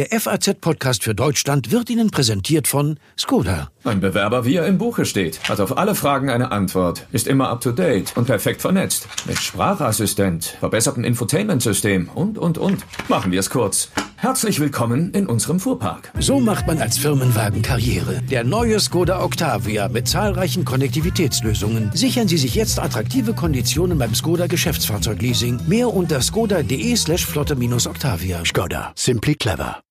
[0.00, 3.68] Der FAZ-Podcast für Deutschland wird Ihnen präsentiert von Skoda.
[3.84, 7.50] Ein Bewerber, wie er im Buche steht, hat auf alle Fragen eine Antwort, ist immer
[7.50, 9.06] up to date und perfekt vernetzt.
[9.26, 12.82] Mit Sprachassistent, verbessertem Infotainment-System und, und, und.
[13.08, 13.90] Machen wir es kurz.
[14.16, 16.12] Herzlich willkommen in unserem Fuhrpark.
[16.18, 18.22] So macht man als Firmenwagen Karriere.
[18.22, 21.90] Der neue Skoda Octavia mit zahlreichen Konnektivitätslösungen.
[21.92, 25.60] Sichern Sie sich jetzt attraktive Konditionen beim Skoda Geschäftsfahrzeugleasing.
[25.68, 28.46] Mehr unter skoda.de slash flotte-octavia.
[28.46, 28.92] Skoda.
[28.94, 29.82] Simply clever.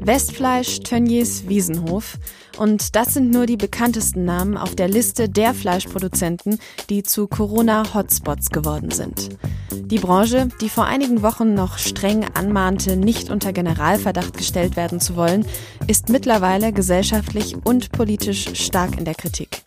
[0.00, 2.16] Westfleisch, Tönnies, Wiesenhof.
[2.56, 8.48] Und das sind nur die bekanntesten Namen auf der Liste der Fleischproduzenten, die zu Corona-Hotspots
[8.48, 9.36] geworden sind.
[9.70, 15.16] Die Branche, die vor einigen Wochen noch streng anmahnte, nicht unter Generalverdacht gestellt werden zu
[15.16, 15.44] wollen,
[15.86, 19.60] ist mittlerweile gesellschaftlich und politisch stark in der Kritik.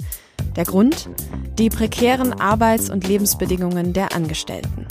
[0.55, 1.09] Der Grund?
[1.57, 4.87] Die prekären Arbeits- und Lebensbedingungen der Angestellten.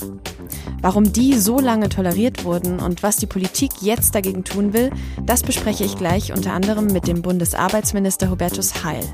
[0.83, 4.91] Warum die so lange toleriert wurden und was die Politik jetzt dagegen tun will,
[5.27, 9.05] das bespreche ich gleich unter anderem mit dem Bundesarbeitsminister Hubertus Heil.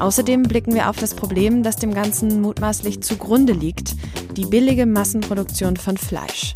[0.00, 3.94] Außerdem blicken wir auf das Problem, das dem Ganzen mutmaßlich zugrunde liegt,
[4.36, 6.54] die billige Massenproduktion von Fleisch.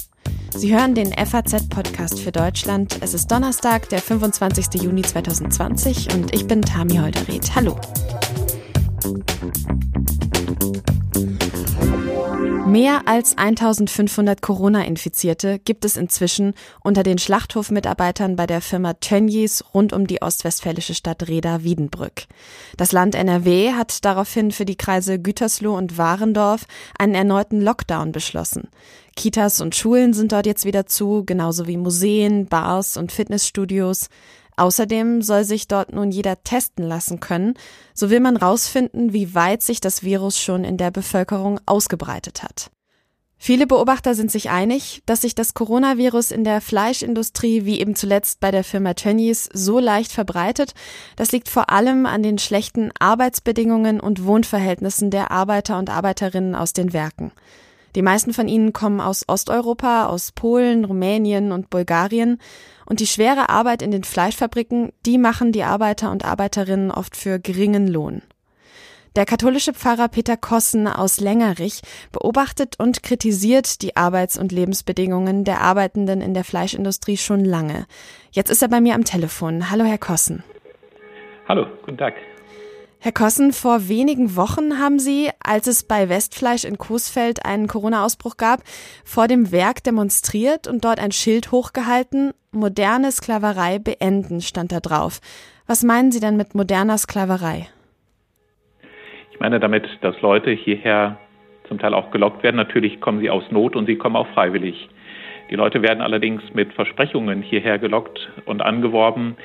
[0.57, 2.99] Sie hören den FAZ-Podcast für Deutschland.
[3.01, 4.83] Es ist Donnerstag, der 25.
[4.83, 7.55] Juni 2020 und ich bin Tami Holderried.
[7.55, 7.77] Hallo.
[12.75, 19.93] Mehr als 1500 Corona-Infizierte gibt es inzwischen unter den Schlachthofmitarbeitern bei der Firma Tönnies rund
[19.93, 22.25] um die ostwestfälische Stadt Reda-Wiedenbrück.
[22.77, 26.67] Das Land NRW hat daraufhin für die Kreise Gütersloh und Warendorf
[26.99, 28.67] einen erneuten Lockdown beschlossen.
[29.15, 34.09] Kitas und Schulen sind dort jetzt wieder zu, genauso wie Museen, Bars und Fitnessstudios.
[34.57, 37.55] Außerdem soll sich dort nun jeder testen lassen können.
[37.93, 42.71] So will man rausfinden, wie weit sich das Virus schon in der Bevölkerung ausgebreitet hat.
[43.37, 48.41] Viele Beobachter sind sich einig, dass sich das Coronavirus in der Fleischindustrie wie eben zuletzt
[48.41, 50.73] bei der Firma Tönnies so leicht verbreitet.
[51.17, 56.73] Das liegt vor allem an den schlechten Arbeitsbedingungen und Wohnverhältnissen der Arbeiter und Arbeiterinnen aus
[56.73, 57.33] den Werken.
[57.95, 62.41] Die meisten von ihnen kommen aus Osteuropa, aus Polen, Rumänien und Bulgarien.
[62.87, 67.39] Und die schwere Arbeit in den Fleischfabriken, die machen die Arbeiter und Arbeiterinnen oft für
[67.39, 68.23] geringen Lohn.
[69.17, 75.61] Der katholische Pfarrer Peter Kossen aus Längerich beobachtet und kritisiert die Arbeits- und Lebensbedingungen der
[75.61, 77.87] Arbeitenden in der Fleischindustrie schon lange.
[78.33, 79.71] Jetzt ist er bei mir am Telefon.
[79.71, 80.43] Hallo, Herr Kossen.
[81.47, 82.15] Hallo, guten Tag.
[83.05, 88.39] Herr Kossen, vor wenigen Wochen haben Sie, als es bei Westfleisch in Coesfeld einen Corona-Ausbruch
[88.39, 88.61] gab,
[89.05, 92.33] vor dem Werk demonstriert und dort ein Schild hochgehalten.
[92.51, 95.21] Moderne Sklaverei beenden stand da drauf.
[95.67, 97.69] Was meinen Sie denn mit moderner Sklaverei?
[99.33, 101.19] Ich meine damit, dass Leute hierher
[101.69, 102.57] zum Teil auch gelockt werden.
[102.57, 104.89] Natürlich kommen sie aus Not und sie kommen auch freiwillig.
[105.51, 109.37] Die Leute werden allerdings mit Versprechungen hierher gelockt und angeworben,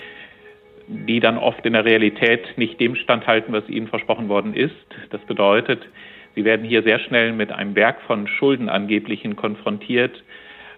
[0.89, 4.73] die dann oft in der Realität nicht dem standhalten, was ihnen versprochen worden ist.
[5.11, 5.87] Das bedeutet,
[6.35, 10.23] sie werden hier sehr schnell mit einem Berg von Schulden angeblichen konfrontiert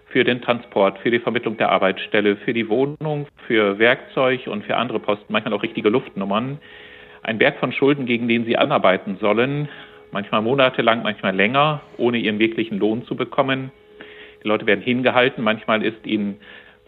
[0.08, 4.76] für den Transport, für die Vermittlung der Arbeitsstelle, für die Wohnung, für Werkzeug und für
[4.76, 6.58] andere Posten, manchmal auch richtige Luftnummern.
[7.22, 9.70] Ein Berg von Schulden, gegen den sie anarbeiten sollen,
[10.10, 13.72] manchmal monatelang, manchmal länger, ohne ihren wirklichen Lohn zu bekommen.
[14.44, 16.38] Die Leute werden hingehalten, manchmal ist ihnen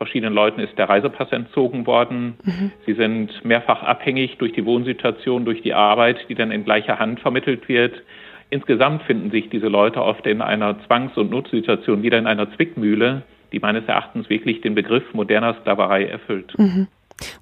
[0.05, 2.35] Verschiedenen Leuten ist der Reisepass entzogen worden.
[2.45, 2.73] Mhm.
[2.85, 7.21] Sie sind mehrfach abhängig durch die Wohnsituation, durch die Arbeit, die dann in gleicher Hand
[7.21, 8.03] vermittelt wird.
[8.51, 13.23] Insgesamt finden sich diese Leute oft in einer Zwangs- und Notsituation wieder in einer Zwickmühle,
[13.51, 16.53] die meines Erachtens wirklich den Begriff moderner Sklaverei erfüllt.
[16.59, 16.87] Mhm.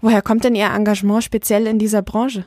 [0.00, 2.44] Woher kommt denn Ihr Engagement speziell in dieser Branche?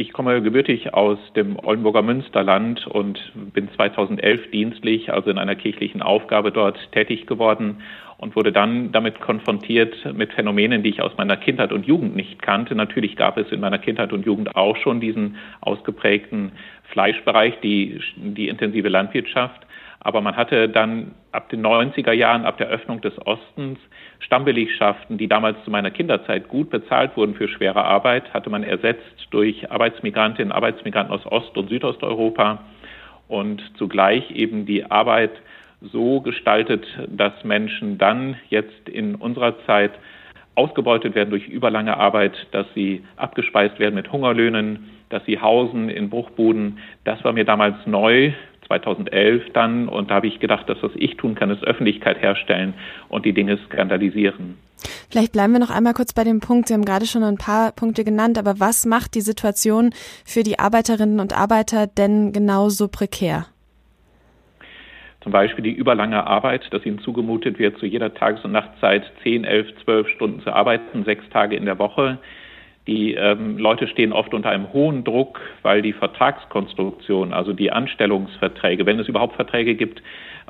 [0.00, 3.20] Ich komme gebürtig aus dem Oldenburger Münsterland und
[3.52, 7.82] bin 2011 dienstlich, also in einer kirchlichen Aufgabe dort tätig geworden
[8.16, 12.40] und wurde dann damit konfrontiert mit Phänomenen, die ich aus meiner Kindheit und Jugend nicht
[12.40, 12.74] kannte.
[12.74, 16.52] Natürlich gab es in meiner Kindheit und Jugend auch schon diesen ausgeprägten
[16.84, 19.66] Fleischbereich, die, die intensive Landwirtschaft.
[20.00, 23.78] Aber man hatte dann ab den 90er Jahren, ab der Öffnung des Ostens,
[24.20, 29.28] Stammbelegschaften, die damals zu meiner Kinderzeit gut bezahlt wurden für schwere Arbeit, hatte man ersetzt
[29.30, 32.64] durch Arbeitsmigrantinnen, Arbeitsmigranten aus Ost- und Südosteuropa
[33.28, 35.32] und zugleich eben die Arbeit
[35.80, 39.92] so gestaltet, dass Menschen dann jetzt in unserer Zeit
[40.54, 46.10] ausgebeutet werden durch überlange Arbeit, dass sie abgespeist werden mit Hungerlöhnen, dass sie hausen in
[46.10, 46.78] Bruchbuden.
[47.04, 48.32] Das war mir damals neu.
[48.70, 52.74] 2011 dann und da habe ich gedacht, dass was ich tun kann, ist Öffentlichkeit herstellen
[53.08, 54.56] und die Dinge skandalisieren.
[55.10, 56.68] Vielleicht bleiben wir noch einmal kurz bei dem Punkt.
[56.68, 59.90] Sie haben gerade schon ein paar Punkte genannt, aber was macht die Situation
[60.24, 63.46] für die Arbeiterinnen und Arbeiter denn genauso prekär?
[65.22, 69.44] Zum Beispiel die überlange Arbeit, dass ihnen zugemutet wird, zu jeder Tages- und Nachtzeit 10,
[69.44, 72.18] 11, 12 Stunden zu arbeiten, sechs Tage in der Woche.
[72.86, 78.86] Die ähm, Leute stehen oft unter einem hohen Druck, weil die Vertragskonstruktion, also die Anstellungsverträge,
[78.86, 80.02] wenn es überhaupt Verträge gibt,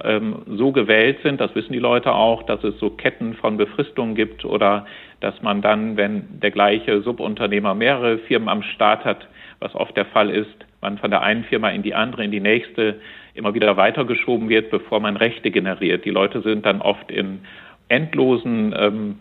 [0.04, 4.14] ähm, so gewählt sind, das wissen die Leute auch, dass es so Ketten von Befristungen
[4.14, 4.86] gibt oder
[5.20, 9.28] dass man dann, wenn der gleiche Subunternehmer mehrere Firmen am Start hat,
[9.58, 12.40] was oft der Fall ist, man von der einen Firma in die andere, in die
[12.40, 13.00] nächste
[13.34, 16.04] immer wieder weitergeschoben wird, bevor man Rechte generiert.
[16.04, 17.40] Die Leute sind dann oft in
[17.88, 19.18] endlosen ähm,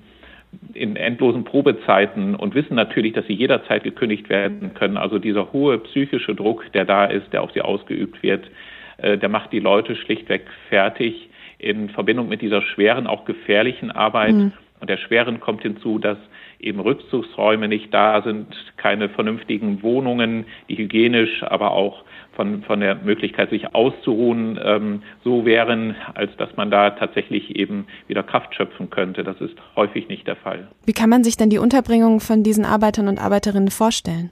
[0.73, 4.97] in endlosen Probezeiten und wissen natürlich, dass sie jederzeit gekündigt werden können.
[4.97, 8.49] Also dieser hohe psychische Druck, der da ist, der auf sie ausgeübt wird,
[8.97, 14.33] äh, der macht die Leute schlichtweg fertig in Verbindung mit dieser schweren, auch gefährlichen Arbeit.
[14.33, 14.51] Mhm.
[14.79, 16.17] Und der schweren kommt hinzu, dass
[16.59, 18.47] eben Rückzugsräume nicht da sind,
[18.77, 22.03] keine vernünftigen Wohnungen, die hygienisch, aber auch
[22.39, 27.85] von, von der Möglichkeit, sich auszuruhen, ähm, so wären, als dass man da tatsächlich eben
[28.07, 29.25] wieder Kraft schöpfen könnte.
[29.25, 30.69] Das ist häufig nicht der Fall.
[30.85, 34.29] Wie kann man sich denn die Unterbringung von diesen Arbeitern und Arbeiterinnen vorstellen?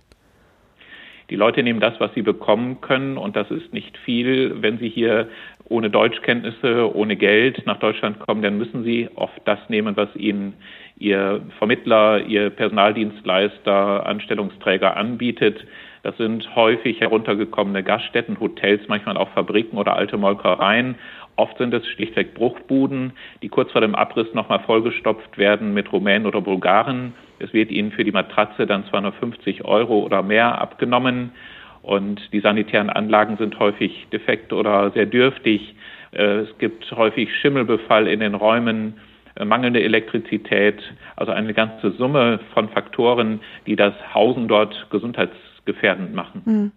[1.29, 4.61] Die Leute nehmen das, was sie bekommen können, und das ist nicht viel.
[4.61, 5.27] Wenn sie hier
[5.65, 10.53] ohne Deutschkenntnisse, ohne Geld nach Deutschland kommen, dann müssen sie oft das nehmen, was ihnen
[10.97, 15.67] ihr Vermittler, ihr Personaldienstleister, Anstellungsträger anbietet.
[16.07, 20.95] Das sind häufig heruntergekommene Gaststätten, Hotels, manchmal auch Fabriken oder alte Molkereien.
[21.35, 23.11] Oft sind es schlichtweg Bruchbuden,
[23.41, 27.13] die kurz vor dem Abriss nochmal vollgestopft werden mit Rumänen oder Bulgaren.
[27.39, 31.33] Es wird ihnen für die Matratze dann 250 Euro oder mehr abgenommen.
[31.81, 35.75] Und die sanitären Anlagen sind häufig defekt oder sehr dürftig.
[36.13, 38.93] Äh, es gibt häufig Schimmelbefall in den Räumen,
[39.35, 40.81] äh, mangelnde Elektrizität,
[41.17, 45.35] also eine ganze Summe von Faktoren, die das Hausen dort gesundheits
[45.67, 46.41] gefährdend machen.
[46.45, 46.71] Hm.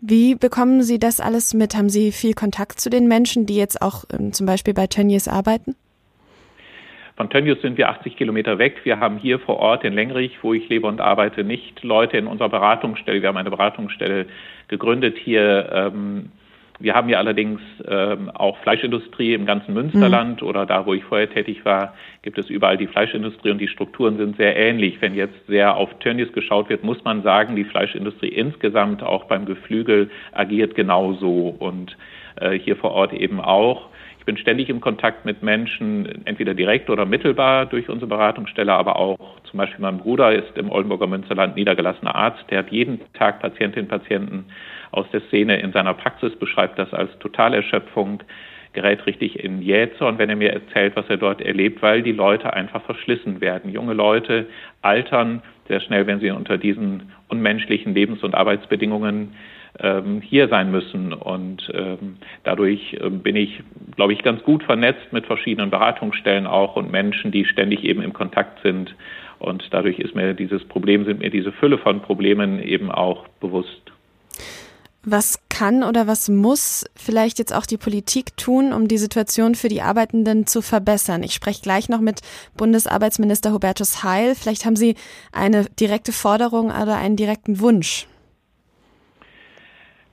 [0.00, 1.76] Wie bekommen Sie das alles mit?
[1.76, 5.28] Haben Sie viel Kontakt zu den Menschen, die jetzt auch ähm, zum Beispiel bei Tönnies
[5.28, 5.76] arbeiten?
[7.16, 8.80] Von Tönnies sind wir 80 Kilometer weg.
[8.82, 12.26] Wir haben hier vor Ort in Lengrich, wo ich lebe und arbeite, nicht Leute in
[12.26, 13.22] unserer Beratungsstelle.
[13.22, 14.26] Wir haben eine Beratungsstelle
[14.66, 16.32] gegründet hier ähm,
[16.80, 20.48] wir haben ja allerdings ähm, auch Fleischindustrie im ganzen Münsterland mhm.
[20.48, 24.16] oder da, wo ich vorher tätig war, gibt es überall die Fleischindustrie und die Strukturen
[24.16, 25.00] sind sehr ähnlich.
[25.00, 29.46] Wenn jetzt sehr auf Tönnies geschaut wird, muss man sagen, die Fleischindustrie insgesamt auch beim
[29.46, 31.96] Geflügel agiert genauso und
[32.36, 33.88] äh, hier vor Ort eben auch.
[34.24, 38.96] Ich bin ständig im Kontakt mit Menschen, entweder direkt oder mittelbar durch unsere Beratungsstelle, aber
[38.96, 39.18] auch
[39.50, 43.84] zum Beispiel mein Bruder ist im Oldenburger Münsterland niedergelassener Arzt, der hat jeden Tag Patientinnen
[43.84, 44.46] und Patienten
[44.92, 48.22] aus der Szene in seiner Praxis, beschreibt das als Totalerschöpfung,
[48.72, 52.50] gerät richtig in Jähzorn, wenn er mir erzählt, was er dort erlebt, weil die Leute
[52.54, 53.70] einfach verschlissen werden.
[53.70, 54.46] Junge Leute
[54.80, 59.34] altern sehr schnell, wenn sie unter diesen unmenschlichen Lebens- und Arbeitsbedingungen
[59.80, 61.12] ähm, hier sein müssen.
[61.12, 63.62] Und ähm, dadurch ähm, bin ich,
[63.96, 68.12] glaube ich, ganz gut vernetzt mit verschiedenen Beratungsstellen auch und Menschen, die ständig eben im
[68.12, 68.94] Kontakt sind.
[69.38, 73.92] Und dadurch ist mir dieses Problem, sind mir diese Fülle von Problemen eben auch bewusst.
[75.06, 79.68] Was kann oder was muss vielleicht jetzt auch die Politik tun, um die Situation für
[79.68, 81.22] die Arbeitenden zu verbessern?
[81.22, 82.22] Ich spreche gleich noch mit
[82.56, 84.34] Bundesarbeitsminister Hubertus Heil.
[84.34, 84.94] Vielleicht haben Sie
[85.30, 88.06] eine direkte Forderung oder einen direkten Wunsch.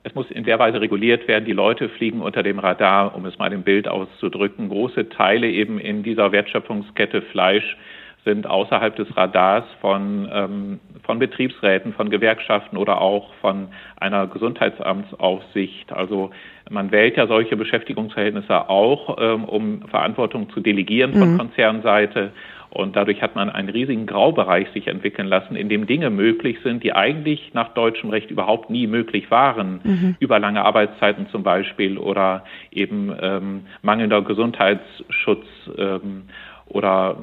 [0.04, 1.44] Es muss in der Weise reguliert werden.
[1.44, 4.68] Die Leute fliegen unter dem Radar, um es mal im Bild auszudrücken.
[4.68, 7.76] Große Teile eben in dieser Wertschöpfungskette Fleisch
[8.24, 15.92] sind außerhalb des Radars von, ähm, von Betriebsräten, von Gewerkschaften oder auch von einer Gesundheitsamtsaufsicht.
[15.92, 16.30] Also
[16.70, 21.38] man wählt ja solche Beschäftigungsverhältnisse auch, ähm, um Verantwortung zu delegieren von mhm.
[21.38, 22.32] Konzernseite.
[22.72, 26.82] Und dadurch hat man einen riesigen Graubereich sich entwickeln lassen, in dem Dinge möglich sind,
[26.82, 29.80] die eigentlich nach deutschem Recht überhaupt nie möglich waren.
[29.84, 30.16] Mhm.
[30.20, 35.44] Überlange Arbeitszeiten zum Beispiel oder eben ähm, mangelnder Gesundheitsschutz.
[35.76, 36.22] Ähm,
[36.66, 37.18] oder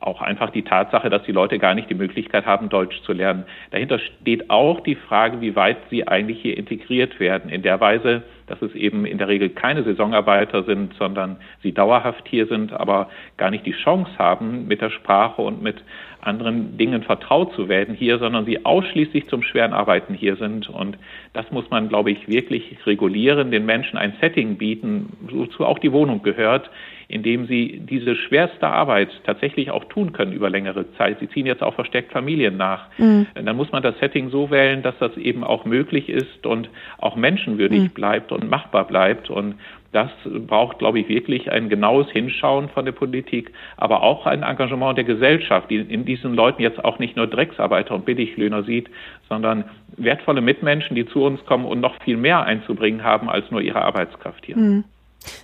[0.00, 3.44] auch einfach die Tatsache, dass die Leute gar nicht die Möglichkeit haben, Deutsch zu lernen.
[3.70, 7.50] Dahinter steht auch die Frage, wie weit sie eigentlich hier integriert werden.
[7.50, 12.26] In der Weise, dass es eben in der Regel keine Saisonarbeiter sind, sondern sie dauerhaft
[12.28, 15.82] hier sind, aber gar nicht die Chance haben, mit der Sprache und mit
[16.20, 20.68] anderen Dingen vertraut zu werden hier, sondern sie ausschließlich zum schweren Arbeiten hier sind.
[20.68, 20.98] Und
[21.32, 25.92] das muss man, glaube ich, wirklich regulieren, den Menschen ein Setting bieten, wozu auch die
[25.92, 26.70] Wohnung gehört,
[27.08, 31.18] indem sie diese schwerste Arbeit tatsächlich auch tun können über längere Zeit.
[31.20, 32.86] Sie ziehen jetzt auch verstärkt Familien nach.
[32.98, 33.26] Mhm.
[33.34, 37.16] Dann muss man das Setting so wählen, dass das eben auch möglich ist und auch
[37.16, 37.90] menschenwürdig mhm.
[37.90, 39.30] bleibt und machbar bleibt.
[39.30, 39.54] Und
[39.92, 40.10] das
[40.46, 45.04] braucht, glaube ich, wirklich ein genaues Hinschauen von der Politik, aber auch ein Engagement der
[45.04, 48.90] Gesellschaft, die in diesen Leuten jetzt auch nicht nur Drecksarbeiter und Billiglöhner sieht,
[49.28, 49.64] sondern
[49.96, 53.82] wertvolle Mitmenschen, die zu uns kommen und noch viel mehr einzubringen haben als nur ihre
[53.82, 54.56] Arbeitskraft hier.
[54.56, 54.84] Mhm.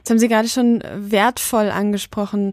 [0.02, 2.52] Das haben Sie gerade schon wertvoll angesprochen.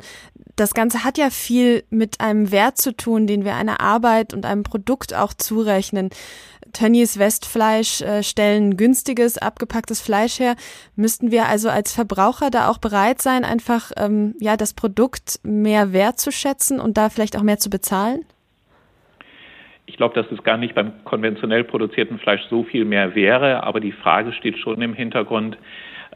[0.55, 4.45] Das Ganze hat ja viel mit einem Wert zu tun, den wir einer Arbeit und
[4.45, 6.09] einem Produkt auch zurechnen.
[6.71, 10.55] Tönnies Westfleisch äh, stellen günstiges, abgepacktes Fleisch her.
[10.95, 15.93] Müssten wir also als Verbraucher da auch bereit sein, einfach ähm, ja das Produkt mehr
[15.93, 18.25] wertzuschätzen und da vielleicht auch mehr zu bezahlen?
[19.85, 23.79] Ich glaube, dass es gar nicht beim konventionell produzierten Fleisch so viel mehr wäre, aber
[23.79, 25.57] die Frage steht schon im Hintergrund,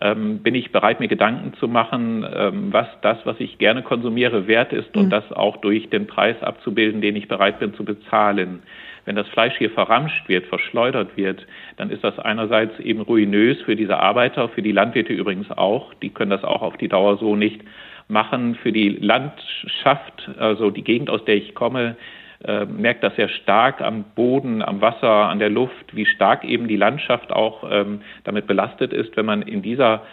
[0.01, 4.47] ähm, bin ich bereit, mir Gedanken zu machen, ähm, was das, was ich gerne konsumiere,
[4.47, 5.09] wert ist und mhm.
[5.09, 8.61] das auch durch den Preis abzubilden, den ich bereit bin zu bezahlen.
[9.05, 11.45] Wenn das Fleisch hier verramscht wird, verschleudert wird,
[11.77, 15.93] dann ist das einerseits eben ruinös für diese Arbeiter, für die Landwirte übrigens auch.
[15.95, 17.61] Die können das auch auf die Dauer so nicht
[18.07, 18.55] machen.
[18.55, 21.95] Für die Landschaft, also die Gegend, aus der ich komme,
[22.43, 26.67] äh, merkt das sehr stark am Boden, am Wasser, an der Luft, wie stark eben
[26.67, 30.03] die Landschaft auch ähm, damit belastet ist, wenn man in dieser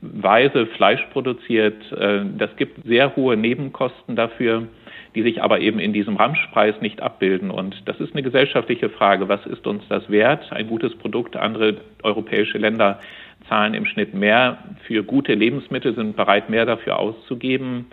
[0.00, 1.90] Weise Fleisch produziert.
[1.92, 4.66] Äh, das gibt sehr hohe Nebenkosten dafür,
[5.14, 7.50] die sich aber eben in diesem Ramschpreis nicht abbilden.
[7.50, 9.28] Und das ist eine gesellschaftliche Frage.
[9.28, 10.52] Was ist uns das wert?
[10.52, 11.36] Ein gutes Produkt.
[11.36, 13.00] Andere europäische Länder
[13.48, 17.86] zahlen im Schnitt mehr für gute Lebensmittel, sind bereit, mehr dafür auszugeben.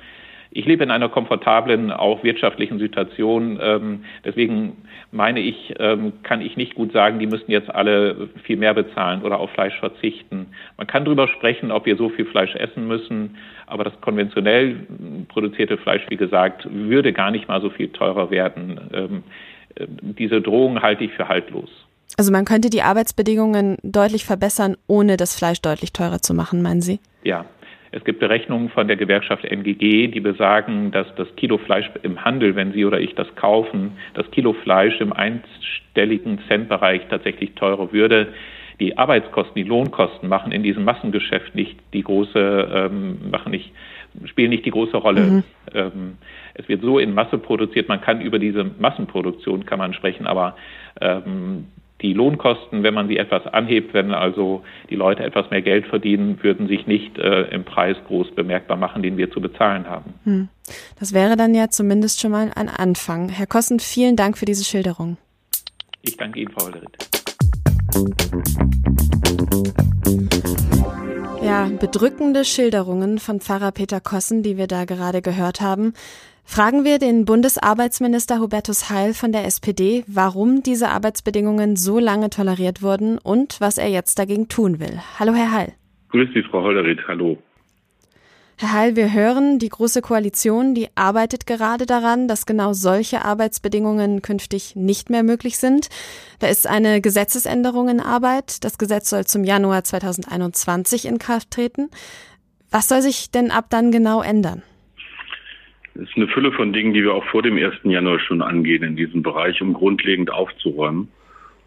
[0.51, 3.59] Ich lebe in einer komfortablen, auch wirtschaftlichen Situation.
[3.61, 4.77] Ähm, deswegen
[5.11, 9.23] meine ich, ähm, kann ich nicht gut sagen, die müssen jetzt alle viel mehr bezahlen
[9.23, 10.47] oder auf Fleisch verzichten.
[10.77, 14.75] Man kann darüber sprechen, ob wir so viel Fleisch essen müssen, aber das konventionell
[15.27, 18.79] produzierte Fleisch, wie gesagt, würde gar nicht mal so viel teurer werden.
[18.93, 19.23] Ähm,
[19.75, 21.69] äh, diese Drohung halte ich für haltlos.
[22.17, 26.81] Also man könnte die Arbeitsbedingungen deutlich verbessern, ohne das Fleisch deutlich teurer zu machen, meinen
[26.81, 26.99] Sie?
[27.23, 27.45] Ja,
[27.97, 32.55] es gibt Berechnungen von der Gewerkschaft NGG, die besagen, dass das Kilo Fleisch im Handel,
[32.55, 38.33] wenn Sie oder ich das kaufen, das Kilo Fleisch im einstelligen Centbereich tatsächlich teurer würde.
[38.79, 43.71] Die Arbeitskosten, die Lohnkosten machen in diesem Massengeschäft nicht die große, ähm, machen nicht,
[44.25, 45.21] spielen nicht die große Rolle.
[45.21, 45.43] Mhm.
[45.73, 46.17] Ähm,
[46.53, 50.55] es wird so in Masse produziert, man kann über diese Massenproduktion kann man sprechen, aber
[51.01, 51.65] ähm,
[52.01, 56.37] die Lohnkosten, wenn man sie etwas anhebt, wenn also die Leute etwas mehr Geld verdienen,
[56.43, 60.13] würden sich nicht äh, im Preis groß bemerkbar machen, den wir zu bezahlen haben.
[60.23, 60.49] Hm.
[60.99, 63.29] Das wäre dann ja zumindest schon mal ein Anfang.
[63.29, 65.17] Herr Kossen, vielen Dank für diese Schilderung.
[66.01, 66.97] Ich danke Ihnen, Frau Hollerit.
[71.41, 75.93] Ja, bedrückende Schilderungen von Pfarrer Peter Kossen, die wir da gerade gehört haben.
[76.49, 82.81] Fragen wir den Bundesarbeitsminister Hubertus Heil von der SPD, warum diese Arbeitsbedingungen so lange toleriert
[82.81, 84.99] wurden und was er jetzt dagegen tun will.
[85.19, 85.73] Hallo, Herr Heil.
[86.09, 87.01] Grüß Sie, Frau Holderith.
[87.07, 87.37] Hallo.
[88.55, 94.23] Herr Heil, wir hören, die Große Koalition, die arbeitet gerade daran, dass genau solche Arbeitsbedingungen
[94.23, 95.89] künftig nicht mehr möglich sind.
[96.39, 98.63] Da ist eine Gesetzesänderung in Arbeit.
[98.63, 101.91] Das Gesetz soll zum Januar 2021 in Kraft treten.
[102.71, 104.63] Was soll sich denn ab dann genau ändern?
[105.97, 107.73] Es ist eine Fülle von Dingen, die wir auch vor dem 1.
[107.83, 111.07] Januar schon angehen in diesem Bereich, um grundlegend aufzuräumen.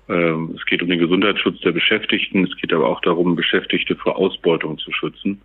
[0.08, 2.44] Ähm, es geht um den Gesundheitsschutz der Beschäftigten.
[2.44, 5.40] Es geht aber auch darum, Beschäftigte vor Ausbeutung zu schützen.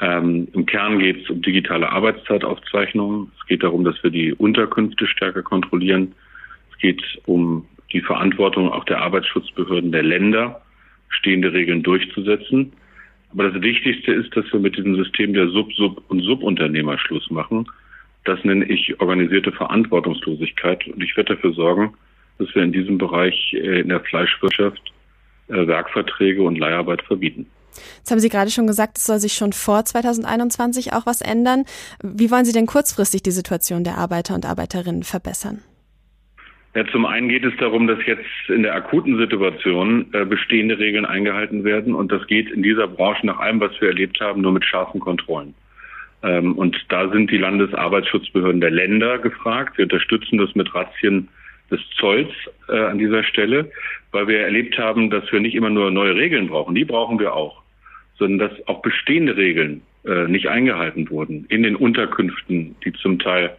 [0.00, 3.30] Ähm, Im Kern geht es um digitale Arbeitszeitaufzeichnungen.
[3.38, 6.12] Es geht darum, dass wir die Unterkünfte stärker kontrollieren.
[6.72, 10.60] Es geht um die Verantwortung auch der Arbeitsschutzbehörden der Länder,
[11.08, 12.72] stehende Regeln durchzusetzen.
[13.32, 17.30] Aber das Wichtigste ist, dass wir mit diesem System der Sub-, Sub- und Subunternehmer Schluss
[17.30, 17.68] machen
[18.28, 20.86] das nenne ich organisierte Verantwortungslosigkeit.
[20.86, 21.94] Und ich werde dafür sorgen,
[22.38, 24.80] dass wir in diesem Bereich äh, in der Fleischwirtschaft
[25.48, 27.46] äh, Werkverträge und Leiharbeit verbieten.
[27.98, 31.64] Jetzt haben Sie gerade schon gesagt, es soll sich schon vor 2021 auch was ändern.
[32.02, 35.62] Wie wollen Sie denn kurzfristig die Situation der Arbeiter und Arbeiterinnen verbessern?
[36.74, 41.06] Ja, zum einen geht es darum, dass jetzt in der akuten Situation äh, bestehende Regeln
[41.06, 41.94] eingehalten werden.
[41.94, 45.00] Und das geht in dieser Branche nach allem, was wir erlebt haben, nur mit scharfen
[45.00, 45.54] Kontrollen.
[46.22, 49.78] Ähm, und da sind die Landesarbeitsschutzbehörden der Länder gefragt.
[49.78, 51.28] Wir unterstützen das mit Razzien
[51.70, 52.30] des Zolls
[52.68, 53.70] äh, an dieser Stelle,
[54.10, 57.34] weil wir erlebt haben, dass wir nicht immer nur neue Regeln brauchen, die brauchen wir
[57.34, 57.62] auch,
[58.18, 61.44] sondern dass auch bestehende Regeln äh, nicht eingehalten wurden.
[61.48, 63.56] In den Unterkünften, die zum Teil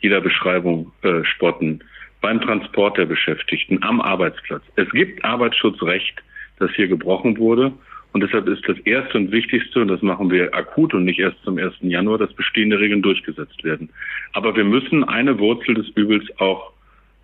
[0.00, 1.80] jeder Beschreibung äh, spotten,
[2.22, 4.62] beim Transport der Beschäftigten, am Arbeitsplatz.
[4.76, 6.22] Es gibt Arbeitsschutzrecht,
[6.58, 7.72] das hier gebrochen wurde
[8.12, 11.36] Und deshalb ist das Erste und Wichtigste, und das machen wir akut und nicht erst
[11.44, 11.74] zum 1.
[11.80, 13.90] Januar, dass bestehende Regeln durchgesetzt werden.
[14.32, 16.72] Aber wir müssen eine Wurzel des Übels auch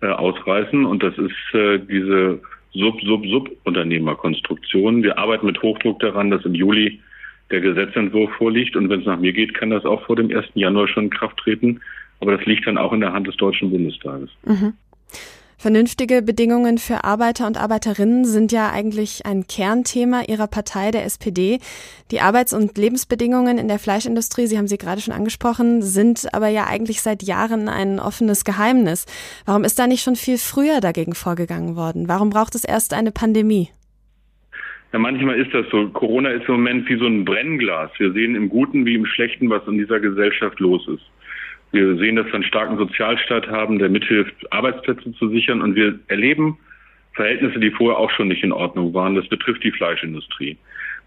[0.01, 2.39] äh, ausreißen und das ist äh, diese
[2.73, 5.03] Sub-Sub-Sub-Unternehmerkonstruktion.
[5.03, 7.01] Wir arbeiten mit Hochdruck daran, dass im Juli
[7.49, 10.45] der Gesetzentwurf vorliegt und wenn es nach mir geht, kann das auch vor dem 1.
[10.53, 11.81] Januar schon in Kraft treten.
[12.19, 14.29] Aber das liegt dann auch in der Hand des Deutschen Bundestages.
[14.45, 14.73] Mhm.
[15.59, 21.57] Vernünftige Bedingungen für Arbeiter und Arbeiterinnen sind ja eigentlich ein Kernthema Ihrer Partei, der SPD.
[22.11, 26.49] Die Arbeits- und Lebensbedingungen in der Fleischindustrie, Sie haben sie gerade schon angesprochen, sind aber
[26.49, 29.07] ja eigentlich seit Jahren ein offenes Geheimnis.
[29.47, 32.07] Warum ist da nicht schon viel früher dagegen vorgegangen worden?
[32.07, 33.69] Warum braucht es erst eine Pandemie?
[34.93, 35.89] Ja, manchmal ist das so.
[35.89, 37.89] Corona ist im Moment wie so ein Brennglas.
[37.97, 41.03] Wir sehen im Guten wie im Schlechten, was in dieser Gesellschaft los ist.
[41.71, 45.61] Wir sehen, dass wir einen starken Sozialstaat haben, der mithilft, Arbeitsplätze zu sichern.
[45.61, 46.57] Und wir erleben
[47.13, 49.15] Verhältnisse, die vorher auch schon nicht in Ordnung waren.
[49.15, 50.57] Das betrifft die Fleischindustrie.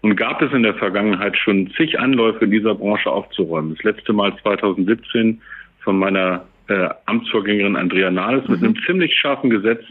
[0.03, 3.75] Nun gab es in der Vergangenheit schon zig Anläufe in dieser Branche aufzuräumen.
[3.75, 5.41] Das letzte Mal 2017
[5.83, 8.53] von meiner äh, Amtsvorgängerin Andrea Nahles mhm.
[8.53, 9.83] mit einem ziemlich scharfen Gesetz,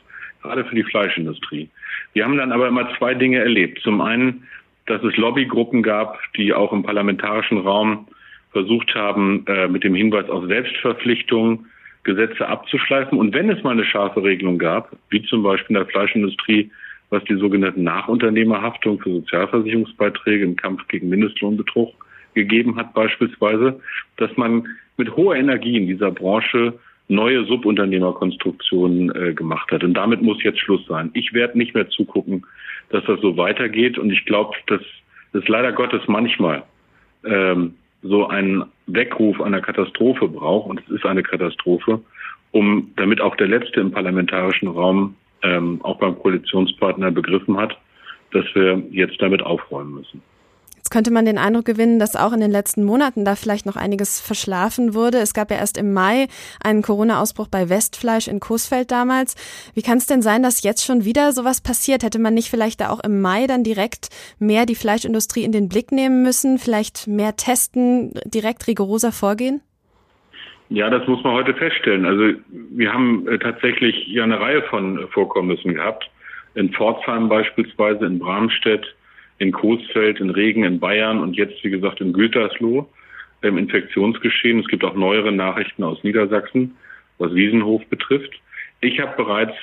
[0.42, 1.68] gerade für die Fleischindustrie.
[2.12, 3.80] Wir haben dann aber immer zwei Dinge erlebt.
[3.82, 4.44] Zum einen,
[4.86, 8.08] dass es Lobbygruppen gab, die auch im parlamentarischen Raum
[8.52, 11.66] versucht haben, äh, mit dem Hinweis auf Selbstverpflichtung
[12.02, 13.18] Gesetze abzuschleifen.
[13.18, 16.70] Und wenn es mal eine scharfe Regelung gab, wie zum Beispiel in der Fleischindustrie,
[17.10, 21.92] was die sogenannte Nachunternehmerhaftung für Sozialversicherungsbeiträge im Kampf gegen Mindestlohnbetrug
[22.34, 23.80] gegeben hat beispielsweise,
[24.16, 24.66] dass man
[24.96, 26.78] mit hoher Energie in dieser Branche
[27.08, 29.82] neue Subunternehmerkonstruktionen äh, gemacht hat.
[29.82, 31.10] Und damit muss jetzt Schluss sein.
[31.14, 32.46] Ich werde nicht mehr zugucken,
[32.90, 33.98] dass das so weitergeht.
[33.98, 34.80] Und ich glaube, dass
[35.32, 36.62] es leider Gottes manchmal
[37.24, 42.00] ähm, so einen Weckruf einer Katastrophe braucht, und es ist eine Katastrophe,
[42.52, 47.78] um damit auch der Letzte im parlamentarischen Raum ähm, auch beim Koalitionspartner begriffen hat,
[48.32, 50.22] dass wir jetzt damit aufräumen müssen.
[50.90, 53.76] Jetzt könnte man den Eindruck gewinnen, dass auch in den letzten Monaten da vielleicht noch
[53.76, 55.18] einiges verschlafen wurde.
[55.18, 56.26] Es gab ja erst im Mai
[56.64, 59.36] einen Corona-Ausbruch bei Westfleisch in Coesfeld damals.
[59.72, 62.02] Wie kann es denn sein, dass jetzt schon wieder sowas passiert?
[62.02, 64.08] Hätte man nicht vielleicht da auch im Mai dann direkt
[64.40, 66.58] mehr die Fleischindustrie in den Blick nehmen müssen?
[66.58, 69.60] Vielleicht mehr testen, direkt rigoroser vorgehen?
[70.70, 72.04] Ja, das muss man heute feststellen.
[72.04, 76.10] Also wir haben äh, tatsächlich ja eine Reihe von Vorkommnissen gehabt.
[76.56, 78.92] In Pforzheim beispielsweise, in Bramstedt,
[79.40, 82.88] in Coesfeld, in Regen, in Bayern und jetzt, wie gesagt, in Gütersloh
[83.42, 84.60] im Infektionsgeschehen.
[84.60, 86.76] Es gibt auch neuere Nachrichten aus Niedersachsen,
[87.18, 88.30] was Wiesenhof betrifft.
[88.82, 89.54] Ich habe bereits,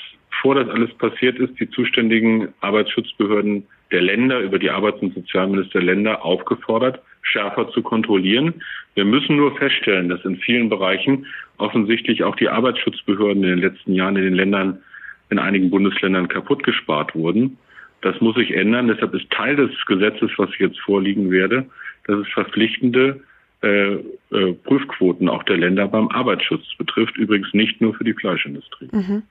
[0.42, 5.80] vor das alles passiert ist, die zuständigen Arbeitsschutzbehörden der Länder über die Arbeits- und Sozialminister
[5.80, 8.56] Länder aufgefordert, schärfer zu kontrollieren.
[8.96, 13.94] Wir müssen nur feststellen, dass in vielen Bereichen offensichtlich auch die Arbeitsschutzbehörden in den letzten
[13.94, 14.82] Jahren in den Ländern,
[15.30, 17.58] in einigen Bundesländern kaputt gespart wurden.
[18.02, 18.88] Das muss sich ändern.
[18.88, 21.66] Deshalb ist Teil des Gesetzes, was ich jetzt vorliegen werde,
[22.06, 23.22] dass es verpflichtende
[23.64, 27.18] äh, äh, Prüfquoten auch der Länder beim Arbeitsschutz betrifft.
[27.18, 28.90] Übrigens nicht nur für die Fleischindustrie.
[28.92, 29.24] Mhm.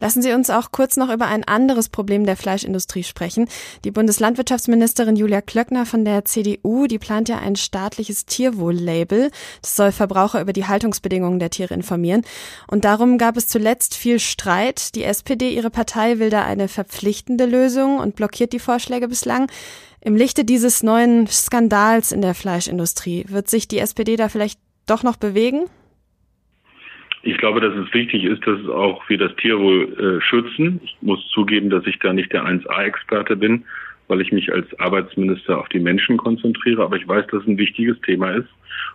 [0.00, 3.48] Lassen Sie uns auch kurz noch über ein anderes Problem der Fleischindustrie sprechen.
[3.84, 9.30] Die Bundeslandwirtschaftsministerin Julia Klöckner von der CDU, die plant ja ein staatliches Tierwohl-Label.
[9.62, 12.22] Das soll Verbraucher über die Haltungsbedingungen der Tiere informieren.
[12.66, 14.94] Und darum gab es zuletzt viel Streit.
[14.94, 19.50] Die SPD, ihre Partei, will da eine verpflichtende Lösung und blockiert die Vorschläge bislang.
[20.00, 25.02] Im Lichte dieses neuen Skandals in der Fleischindustrie, wird sich die SPD da vielleicht doch
[25.02, 25.64] noch bewegen?
[27.26, 30.80] Ich glaube, dass es wichtig ist, dass auch wir das Tierwohl äh, schützen.
[30.84, 33.64] Ich muss zugeben, dass ich da nicht der 1A-Experte bin,
[34.06, 36.84] weil ich mich als Arbeitsminister auf die Menschen konzentriere.
[36.84, 38.48] Aber ich weiß, dass es ein wichtiges Thema ist.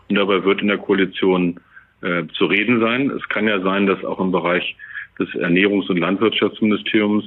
[0.07, 1.59] Und dabei wird in der Koalition
[2.03, 3.09] äh, zu reden sein.
[3.09, 4.77] Es kann ja sein, dass auch im Bereich
[5.19, 7.25] des Ernährungs- und Landwirtschaftsministeriums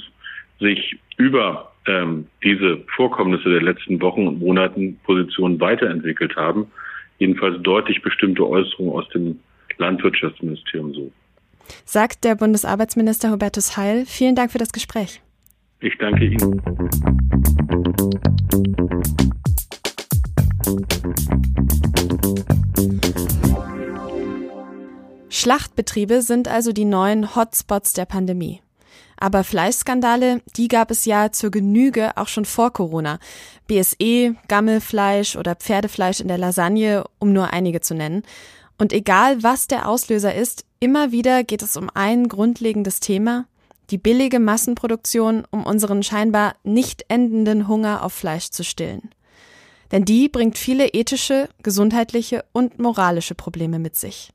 [0.58, 6.66] sich über ähm, diese Vorkommnisse der letzten Wochen und Monaten Positionen weiterentwickelt haben.
[7.18, 9.38] Jedenfalls deutlich bestimmte Äußerungen aus dem
[9.78, 11.12] Landwirtschaftsministerium so.
[11.84, 14.04] Sagt der Bundesarbeitsminister Hubertus Heil.
[14.06, 15.20] Vielen Dank für das Gespräch.
[15.80, 16.60] Ich danke Ihnen.
[25.30, 28.60] Schlachtbetriebe sind also die neuen Hotspots der Pandemie.
[29.18, 33.18] Aber Fleischskandale, die gab es ja zur Genüge auch schon vor Corona.
[33.66, 38.22] BSE, Gammelfleisch oder Pferdefleisch in der Lasagne, um nur einige zu nennen.
[38.78, 43.46] Und egal was der Auslöser ist, immer wieder geht es um ein grundlegendes Thema,
[43.90, 49.10] die billige Massenproduktion, um unseren scheinbar nicht endenden Hunger auf Fleisch zu stillen.
[49.92, 54.32] Denn die bringt viele ethische, gesundheitliche und moralische Probleme mit sich.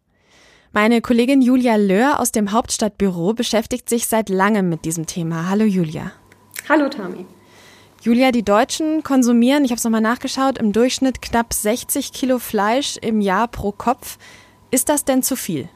[0.71, 5.49] Meine Kollegin Julia Löhr aus dem Hauptstadtbüro beschäftigt sich seit langem mit diesem Thema.
[5.49, 6.12] Hallo Julia.
[6.69, 7.25] Hallo Tami.
[8.02, 12.96] Julia, die Deutschen konsumieren, ich habe es nochmal nachgeschaut, im Durchschnitt knapp 60 Kilo Fleisch
[13.02, 14.18] im Jahr pro Kopf.
[14.72, 15.68] Ist das denn zu viel?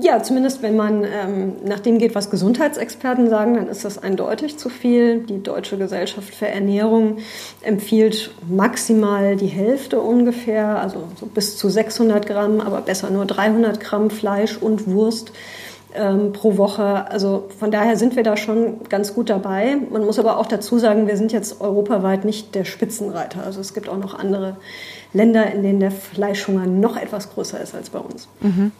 [0.00, 4.56] Ja, zumindest wenn man ähm, nach dem geht, was Gesundheitsexperten sagen, dann ist das eindeutig
[4.56, 5.18] zu viel.
[5.18, 7.18] Die Deutsche Gesellschaft für Ernährung
[7.60, 13.78] empfiehlt maximal die Hälfte ungefähr, also so bis zu 600 Gramm, aber besser nur 300
[13.78, 15.32] Gramm Fleisch und Wurst
[15.96, 17.10] ähm, pro Woche.
[17.10, 19.76] Also von daher sind wir da schon ganz gut dabei.
[19.90, 23.42] Man muss aber auch dazu sagen, wir sind jetzt europaweit nicht der Spitzenreiter.
[23.44, 24.56] Also es gibt auch noch andere
[25.12, 28.28] Länder, in denen der Fleischhunger noch etwas größer ist als bei uns.
[28.40, 28.72] Mhm.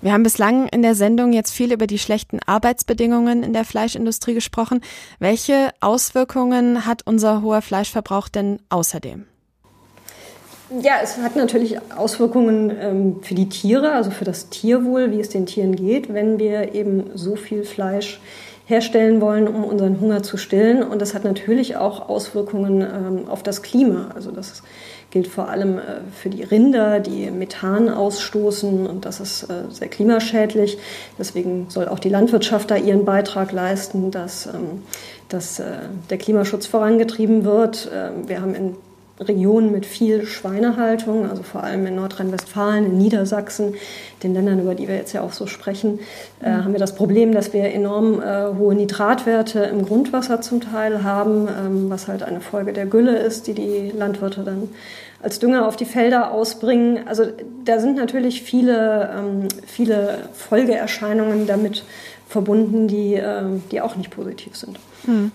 [0.00, 4.34] Wir haben bislang in der Sendung jetzt viel über die schlechten Arbeitsbedingungen in der Fleischindustrie
[4.34, 4.82] gesprochen.
[5.18, 9.24] Welche Auswirkungen hat unser hoher Fleischverbrauch denn außerdem?
[10.82, 15.28] Ja, es hat natürlich Auswirkungen ähm, für die Tiere, also für das Tierwohl, wie es
[15.28, 18.20] den Tieren geht, wenn wir eben so viel Fleisch
[18.66, 20.82] herstellen wollen, um unseren Hunger zu stillen.
[20.82, 24.10] Und das hat natürlich auch Auswirkungen ähm, auf das Klima.
[24.14, 24.62] Also das
[25.10, 25.82] gilt vor allem äh,
[26.12, 30.78] für die Rinder, die Methan ausstoßen und das ist äh, sehr klimaschädlich.
[31.18, 34.82] Deswegen soll auch die Landwirtschaft da ihren Beitrag leisten, dass, ähm,
[35.28, 35.64] dass äh,
[36.08, 37.90] der Klimaschutz vorangetrieben wird.
[37.94, 38.76] Ähm, wir haben in
[39.20, 43.74] Regionen mit viel Schweinehaltung, also vor allem in Nordrhein-Westfalen, in Niedersachsen,
[44.24, 46.00] den Ländern, über die wir jetzt ja auch so sprechen,
[46.42, 51.04] äh, haben wir das Problem, dass wir enorm äh, hohe Nitratwerte im Grundwasser zum Teil
[51.04, 54.70] haben, ähm, was halt eine Folge der Gülle ist, die die Landwirte dann
[55.22, 57.06] als Dünger auf die Felder ausbringen.
[57.06, 57.24] Also
[57.64, 61.84] da sind natürlich viele, ähm, viele Folgeerscheinungen damit
[62.28, 64.78] verbunden, die, äh, die auch nicht positiv sind.
[65.04, 65.30] Hm.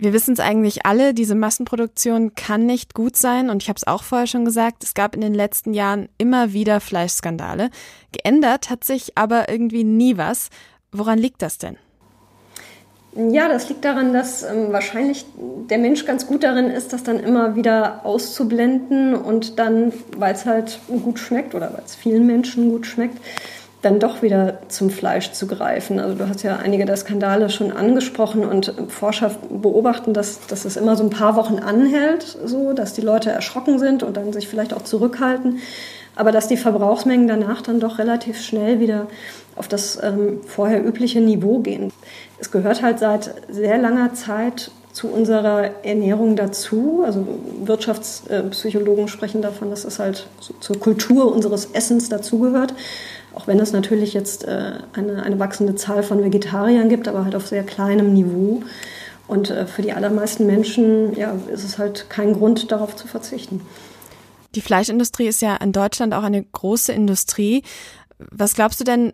[0.00, 3.86] Wir wissen es eigentlich alle, diese Massenproduktion kann nicht gut sein und ich habe es
[3.86, 7.70] auch vorher schon gesagt, es gab in den letzten Jahren immer wieder Fleischskandale.
[8.12, 10.50] Geändert hat sich aber irgendwie nie was.
[10.92, 11.78] Woran liegt das denn?
[13.16, 17.18] Ja, das liegt daran, dass ähm, wahrscheinlich der Mensch ganz gut darin ist, das dann
[17.18, 22.70] immer wieder auszublenden und dann, weil es halt gut schmeckt oder weil es vielen Menschen
[22.70, 23.18] gut schmeckt,
[23.82, 26.00] dann doch wieder zum Fleisch zu greifen.
[26.00, 30.76] Also du hast ja einige der Skandale schon angesprochen und Forscher beobachten, dass, dass es
[30.76, 34.48] immer so ein paar Wochen anhält, so dass die Leute erschrocken sind und dann sich
[34.48, 35.60] vielleicht auch zurückhalten,
[36.16, 39.06] aber dass die Verbrauchsmengen danach dann doch relativ schnell wieder
[39.54, 41.92] auf das ähm, vorher übliche Niveau gehen.
[42.40, 47.02] Es gehört halt seit sehr langer Zeit zu unserer Ernährung dazu.
[47.06, 47.24] Also
[47.62, 50.26] Wirtschaftspsychologen sprechen davon, dass es halt
[50.58, 52.74] zur Kultur unseres Essens dazugehört.
[53.34, 57.34] Auch wenn es natürlich jetzt äh, eine, eine wachsende Zahl von Vegetariern gibt, aber halt
[57.34, 58.62] auf sehr kleinem Niveau.
[59.26, 63.60] Und äh, für die allermeisten Menschen ja, ist es halt kein Grund, darauf zu verzichten.
[64.54, 67.62] Die Fleischindustrie ist ja in Deutschland auch eine große Industrie.
[68.18, 69.12] Was glaubst du denn,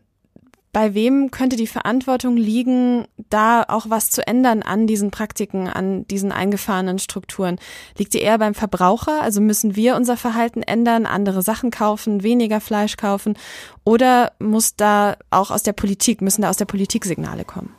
[0.74, 6.04] bei wem könnte die Verantwortung liegen, da auch was zu ändern an diesen Praktiken, an
[6.08, 7.58] diesen eingefahrenen Strukturen?
[7.96, 9.22] Liegt die eher beim Verbraucher?
[9.22, 13.38] Also müssen wir unser Verhalten ändern, andere Sachen kaufen, weniger Fleisch kaufen?
[13.84, 17.72] Oder muss da auch aus der Politik, müssen da aus der Politik Signale kommen?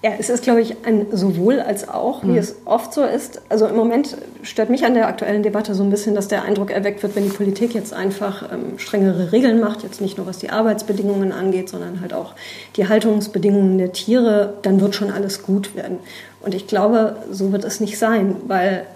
[0.00, 2.38] Ja, es ist, glaube ich, ein sowohl als auch, wie mhm.
[2.38, 3.42] es oft so ist.
[3.48, 6.70] Also im Moment stört mich an der aktuellen Debatte so ein bisschen, dass der Eindruck
[6.70, 10.38] erweckt wird, wenn die Politik jetzt einfach ähm, strengere Regeln macht, jetzt nicht nur was
[10.38, 12.34] die Arbeitsbedingungen angeht, sondern halt auch
[12.76, 15.98] die Haltungsbedingungen der Tiere, dann wird schon alles gut werden.
[16.42, 18.86] Und ich glaube, so wird es nicht sein, weil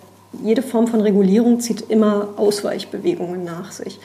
[0.40, 3.98] jede Form von Regulierung zieht immer Ausweichbewegungen nach sich.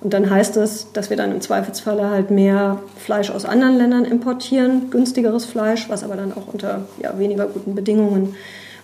[0.00, 4.04] Und dann heißt es, dass wir dann im Zweifelsfalle halt mehr Fleisch aus anderen Ländern
[4.04, 8.34] importieren, günstigeres Fleisch, was aber dann auch unter ja, weniger guten Bedingungen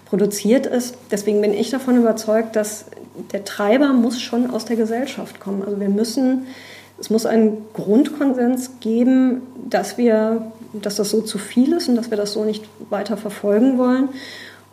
[0.05, 0.97] produziert ist.
[1.11, 2.87] Deswegen bin ich davon überzeugt, dass
[3.33, 5.63] der Treiber muss schon aus der Gesellschaft kommen.
[5.63, 6.47] Also wir müssen,
[7.01, 12.11] es muss einen Grundkonsens geben, dass wir, dass das so zu viel ist und dass
[12.11, 14.11] wir das so nicht weiter verfolgen wollen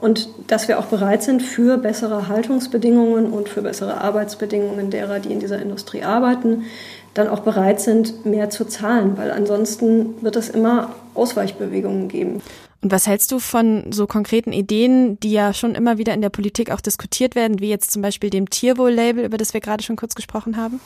[0.04, 5.32] und dass wir auch bereit sind für bessere Haltungsbedingungen und für bessere Arbeitsbedingungen derer, die
[5.32, 6.66] in dieser Industrie arbeiten,
[7.14, 12.42] dann auch bereit sind, mehr zu zahlen, weil ansonsten wird es immer Ausweichbewegungen geben.
[12.82, 16.30] Und was hältst du von so konkreten Ideen, die ja schon immer wieder in der
[16.30, 19.96] Politik auch diskutiert werden, wie jetzt zum Beispiel dem Tierwohl-Label, über das wir gerade schon
[19.96, 20.82] kurz gesprochen haben?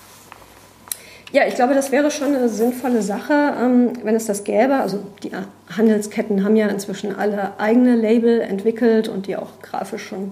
[1.34, 4.76] Ja, ich glaube, das wäre schon eine sinnvolle Sache, ähm, wenn es das gäbe.
[4.76, 5.32] Also die
[5.76, 10.32] Handelsketten haben ja inzwischen alle eigene Label entwickelt und die auch grafisch schon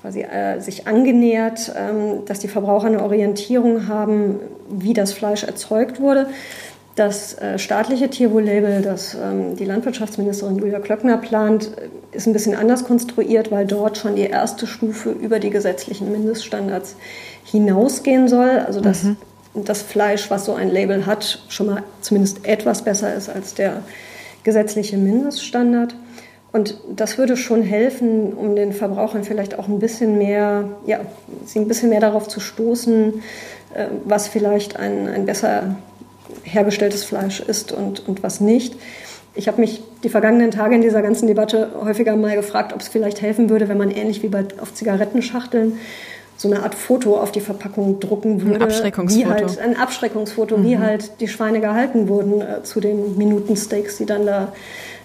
[0.00, 4.38] quasi äh, sich angenähert, ähm, dass die Verbraucher eine Orientierung haben,
[4.70, 6.28] wie das Fleisch erzeugt wurde.
[6.94, 11.72] Das äh, staatliche Tierwohl-Label, das ähm, die Landwirtschaftsministerin Julia Klöckner plant,
[12.12, 16.94] ist ein bisschen anders konstruiert, weil dort schon die erste Stufe über die gesetzlichen Mindeststandards
[17.44, 18.50] hinausgehen soll.
[18.66, 19.16] Also dass mhm
[19.54, 23.82] das Fleisch, was so ein Label hat, schon mal zumindest etwas besser ist als der
[24.44, 25.94] gesetzliche Mindeststandard.
[26.52, 31.00] Und das würde schon helfen, um den Verbrauchern vielleicht auch ein bisschen mehr, ja,
[31.44, 33.22] sie ein bisschen mehr darauf zu stoßen,
[33.74, 35.76] äh, was vielleicht ein, ein besser
[36.42, 38.74] hergestelltes Fleisch ist und, und was nicht.
[39.34, 42.88] Ich habe mich die vergangenen Tage in dieser ganzen Debatte häufiger mal gefragt, ob es
[42.88, 45.78] vielleicht helfen würde, wenn man ähnlich wie bei, auf Zigarettenschachteln
[46.40, 48.54] so eine Art Foto auf die Verpackung drucken würde.
[48.54, 49.26] Ein Abschreckungsfoto.
[49.26, 50.64] Wie halt, ein Abschreckungsfoto, mhm.
[50.64, 54.54] wie halt die Schweine gehalten wurden äh, zu den Minutensteaks, die dann da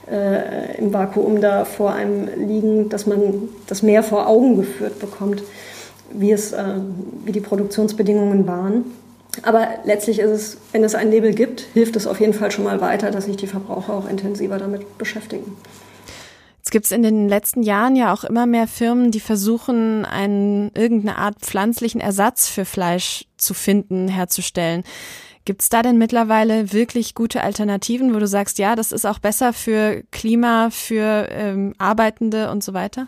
[0.09, 5.43] äh, im Vakuum da vor einem liegen, dass man das mehr vor Augen geführt bekommt,
[6.09, 6.63] wie, es, äh,
[7.25, 8.85] wie die Produktionsbedingungen waren.
[9.41, 12.63] Aber letztlich ist es, wenn es ein Label gibt, hilft es auf jeden Fall schon
[12.63, 15.57] mal weiter, dass sich die Verbraucher auch intensiver damit beschäftigen.
[16.75, 21.17] Gibt es in den letzten Jahren ja auch immer mehr Firmen, die versuchen, einen, irgendeine
[21.17, 24.83] Art pflanzlichen Ersatz für Fleisch zu finden, herzustellen.
[25.45, 29.19] Gibt es da denn mittlerweile wirklich gute Alternativen, wo du sagst, ja, das ist auch
[29.19, 33.07] besser für Klima, für ähm, Arbeitende und so weiter?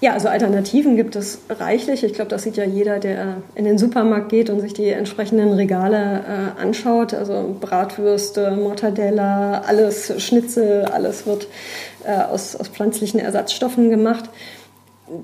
[0.00, 2.04] Ja, also Alternativen gibt es reichlich.
[2.04, 5.54] Ich glaube, das sieht ja jeder, der in den Supermarkt geht und sich die entsprechenden
[5.54, 7.14] Regale äh, anschaut.
[7.14, 11.48] Also Bratwürste, Mortadella, alles Schnitzel, alles wird
[12.04, 14.28] äh, aus, aus pflanzlichen Ersatzstoffen gemacht.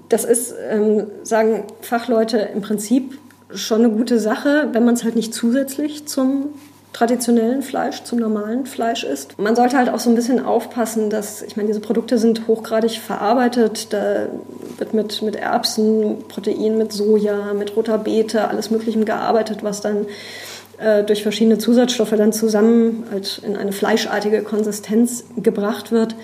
[0.08, 3.18] Das ist, ähm, sagen Fachleute, im Prinzip
[3.52, 6.46] schon eine gute Sache, wenn man es halt nicht zusätzlich zum
[6.92, 9.38] traditionellen Fleisch, zum normalen Fleisch isst.
[9.38, 12.98] Man sollte halt auch so ein bisschen aufpassen, dass, ich meine, diese Produkte sind hochgradig
[12.98, 13.92] verarbeitet.
[13.92, 14.28] Da
[14.76, 20.06] wird mit, mit Erbsen, Protein, mit Soja, mit roter Beete, alles Mögliche gearbeitet, was dann
[20.78, 26.14] äh, durch verschiedene Zusatzstoffe dann zusammen halt in eine fleischartige Konsistenz gebracht wird.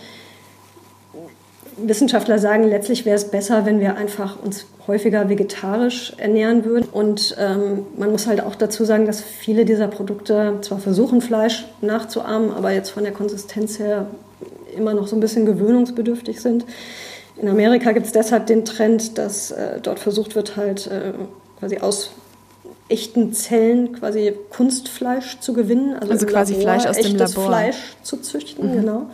[1.82, 6.88] Wissenschaftler sagen, letztlich wäre es besser, wenn wir einfach uns häufiger vegetarisch ernähren würden.
[6.90, 11.66] Und ähm, man muss halt auch dazu sagen, dass viele dieser Produkte zwar versuchen, Fleisch
[11.80, 14.06] nachzuahmen, aber jetzt von der Konsistenz her
[14.76, 16.64] immer noch so ein bisschen gewöhnungsbedürftig sind.
[17.40, 21.12] In Amerika gibt es deshalb den Trend, dass äh, dort versucht wird, halt äh,
[21.58, 22.10] quasi aus
[22.88, 25.94] echten Zellen quasi Kunstfleisch zu gewinnen.
[25.94, 27.46] Also, also quasi Labor, Fleisch aus dem Labor.
[27.46, 28.80] Fleisch zu züchten, mhm.
[28.80, 29.06] genau.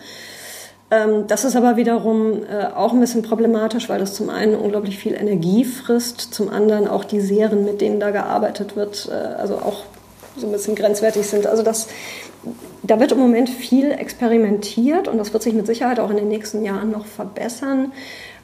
[0.95, 4.99] Ähm, das ist aber wiederum äh, auch ein bisschen problematisch, weil das zum einen unglaublich
[4.99, 9.57] viel Energie frisst, zum anderen auch die Serien, mit denen da gearbeitet wird, äh, also
[9.57, 9.85] auch
[10.37, 11.47] so ein bisschen grenzwertig sind.
[11.47, 11.89] Also das,
[12.83, 16.29] da wird im Moment viel experimentiert und das wird sich mit Sicherheit auch in den
[16.29, 17.93] nächsten Jahren noch verbessern.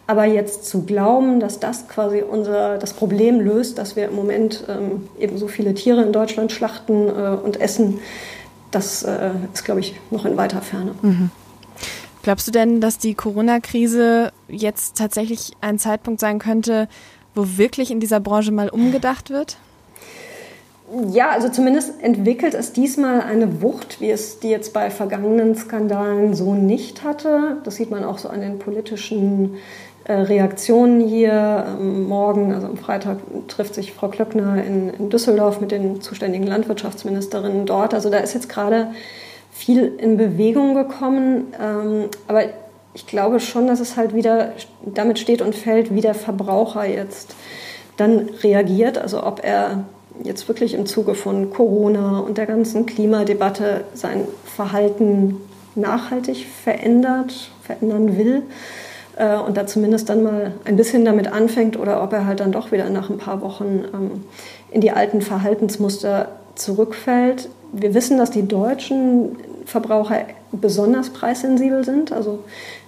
[0.06, 4.64] Aber jetzt zu glauben, dass das quasi unser, das Problem löst, dass wir im Moment
[4.68, 8.00] ähm, eben so viele Tiere in Deutschland schlachten äh, und essen,
[8.72, 10.94] das äh, ist, glaube ich, noch in weiter Ferne.
[11.02, 11.30] Mhm.
[12.22, 16.88] Glaubst du denn, dass die Corona-Krise jetzt tatsächlich ein Zeitpunkt sein könnte,
[17.34, 19.56] wo wirklich in dieser Branche mal umgedacht wird?
[21.12, 26.34] Ja, also zumindest entwickelt es diesmal eine Wucht, wie es die jetzt bei vergangenen Skandalen
[26.34, 27.58] so nicht hatte.
[27.62, 29.54] Das sieht man auch so an den politischen
[30.04, 31.64] äh, Reaktionen hier.
[31.78, 36.48] Ähm, morgen, also am Freitag, trifft sich Frau Klöckner in, in Düsseldorf mit den zuständigen
[36.48, 37.94] Landwirtschaftsministerinnen dort.
[37.94, 38.88] Also da ist jetzt gerade
[39.50, 41.52] viel in Bewegung gekommen.
[41.60, 42.44] Ähm, aber
[42.94, 44.52] ich glaube schon, dass es halt wieder
[44.84, 47.34] damit steht und fällt, wie der Verbraucher jetzt
[47.96, 48.98] dann reagiert.
[48.98, 49.84] Also ob er
[50.24, 55.36] jetzt wirklich im Zuge von Corona und der ganzen Klimadebatte sein Verhalten
[55.74, 58.42] nachhaltig verändert, verändern will
[59.16, 62.52] äh, und da zumindest dann mal ein bisschen damit anfängt oder ob er halt dann
[62.52, 64.24] doch wieder nach ein paar Wochen ähm,
[64.70, 67.48] in die alten Verhaltensmuster zurückfällt.
[67.72, 72.40] Wir wissen, dass die Deutschen Verbraucher besonders preissensibel sind, also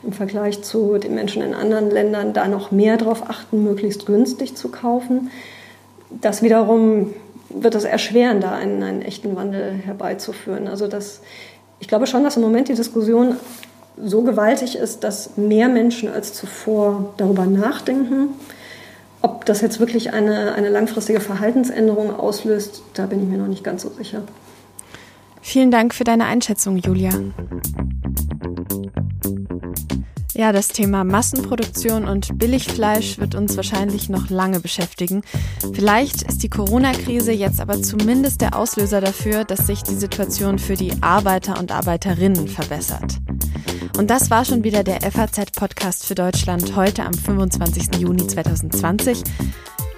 [0.02, 4.56] im Vergleich zu den Menschen in anderen Ländern da noch mehr darauf achten, möglichst günstig
[4.56, 5.30] zu kaufen.
[6.10, 7.14] Das wiederum
[7.48, 10.66] wird es erschweren, da einen, einen echten Wandel herbeizuführen.
[10.66, 11.20] Also das,
[11.78, 13.36] ich glaube schon, dass im Moment die Diskussion
[14.02, 18.30] so gewaltig ist, dass mehr Menschen als zuvor darüber nachdenken.
[19.20, 23.62] Ob das jetzt wirklich eine, eine langfristige Verhaltensänderung auslöst, da bin ich mir noch nicht
[23.62, 24.22] ganz so sicher.
[25.42, 27.10] Vielen Dank für deine Einschätzung, Julia.
[30.34, 35.22] Ja, das Thema Massenproduktion und Billigfleisch wird uns wahrscheinlich noch lange beschäftigen.
[35.74, 40.74] Vielleicht ist die Corona-Krise jetzt aber zumindest der Auslöser dafür, dass sich die Situation für
[40.74, 43.18] die Arbeiter und Arbeiterinnen verbessert.
[43.98, 48.00] Und das war schon wieder der FAZ-Podcast für Deutschland heute am 25.
[48.00, 49.22] Juni 2020.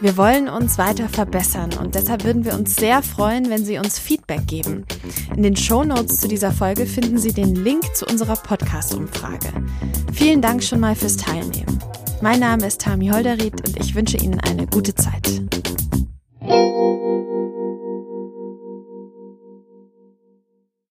[0.00, 3.98] Wir wollen uns weiter verbessern und deshalb würden wir uns sehr freuen, wenn Sie uns
[3.98, 4.84] Feedback geben.
[5.36, 9.52] In den Shownotes zu dieser Folge finden Sie den Link zu unserer Podcast-Umfrage.
[10.12, 11.78] Vielen Dank schon mal fürs Teilnehmen.
[12.20, 15.42] Mein Name ist Tami Holderried und ich wünsche Ihnen eine gute Zeit.